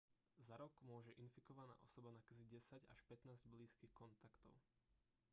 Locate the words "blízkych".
3.53-3.93